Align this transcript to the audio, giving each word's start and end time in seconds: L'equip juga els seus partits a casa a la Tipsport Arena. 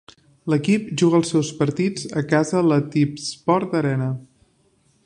L'equip 0.53 0.87
juga 1.01 1.19
els 1.19 1.29
seus 1.33 1.51
partits 1.59 2.09
a 2.23 2.25
casa 2.33 2.59
a 2.63 2.65
la 2.71 2.81
Tipsport 2.97 3.79
Arena. 3.83 4.11